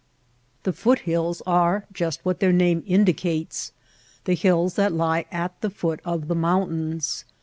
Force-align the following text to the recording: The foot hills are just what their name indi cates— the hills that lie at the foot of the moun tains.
The 0.63 0.73
foot 0.73 0.97
hills 1.01 1.43
are 1.45 1.85
just 1.93 2.25
what 2.25 2.39
their 2.39 2.51
name 2.51 2.81
indi 2.87 3.13
cates— 3.13 3.71
the 4.25 4.33
hills 4.33 4.73
that 4.73 4.91
lie 4.93 5.25
at 5.31 5.61
the 5.61 5.69
foot 5.69 5.99
of 6.03 6.27
the 6.27 6.33
moun 6.33 6.69
tains. 6.95 7.23